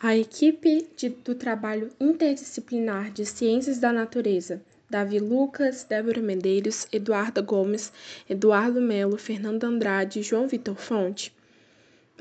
[0.00, 7.42] A equipe de, do trabalho interdisciplinar de Ciências da Natureza, Davi Lucas, Débora Medeiros, Eduardo
[7.42, 7.92] Gomes,
[8.30, 11.34] Eduardo Melo, Fernando Andrade e João Vitor Fonte,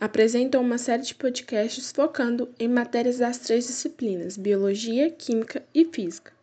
[0.02, 6.34] apresentam uma série de podcasts focando em matérias das três disciplinas, Biologia, Química e Física.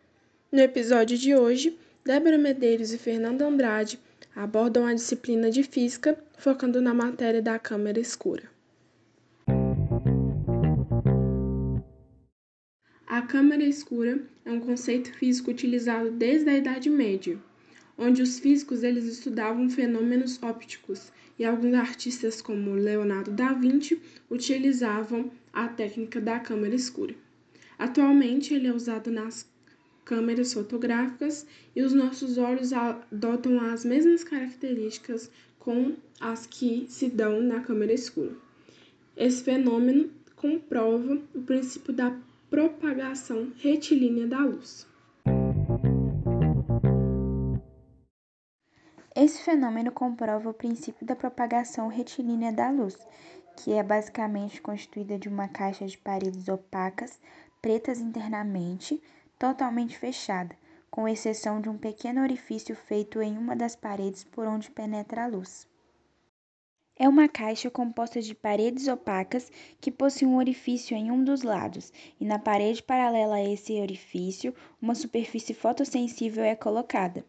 [0.49, 3.99] No episódio de hoje, Débora Medeiros e Fernando Andrade
[4.33, 8.54] abordam a disciplina de Física, focando na matéria da câmara escura.
[13.07, 17.37] A câmara escura é um conceito físico utilizado desde a Idade Média,
[17.95, 25.31] onde os físicos eles estudavam fenômenos ópticos e alguns artistas como Leonardo da Vinci utilizavam
[25.53, 27.13] a técnica da câmara escura.
[27.77, 29.47] Atualmente ele é usado nas
[30.03, 31.45] câmeras fotográficas
[31.75, 37.93] e os nossos olhos adotam as mesmas características com as que se dão na câmera
[37.93, 38.35] escura.
[39.15, 42.17] Esse fenômeno comprova o princípio da
[42.49, 44.87] propagação retilínea da luz.
[49.15, 52.97] Esse fenômeno comprova o princípio da propagação retilínea da luz,
[53.57, 57.19] que é basicamente constituída de uma caixa de paredes opacas,
[57.61, 59.01] pretas internamente,
[59.39, 60.55] totalmente fechada,
[60.91, 65.27] com exceção de um pequeno orifício feito em uma das paredes por onde penetra a
[65.27, 65.67] luz.
[66.97, 69.51] É uma caixa composta de paredes opacas
[69.81, 74.55] que possui um orifício em um dos lados, e na parede paralela a esse orifício,
[74.81, 77.25] uma superfície fotossensível é colocada.